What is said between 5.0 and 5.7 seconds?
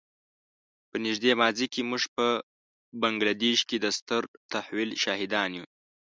شاهدان یو.